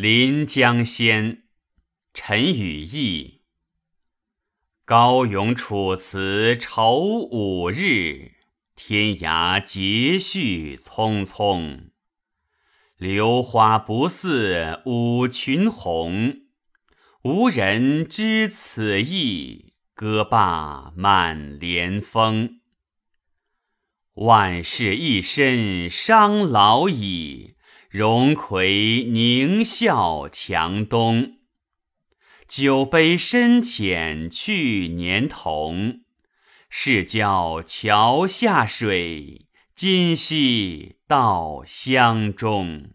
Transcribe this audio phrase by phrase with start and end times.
[0.00, 1.32] 临江仙》
[2.14, 3.42] 陈与义。
[4.84, 8.34] 高咏楚辞愁五日，
[8.76, 11.88] 天涯节序匆匆。
[12.96, 16.42] 流花不似舞群红，
[17.24, 19.74] 无人知此意。
[19.94, 22.60] 歌罢满帘风。
[24.14, 27.56] 万事一身伤老矣，
[27.88, 31.38] 荣魁宁笑强东。
[32.46, 36.02] 酒杯深浅去年同，
[36.68, 42.90] 是教桥下水，今夕到乡中。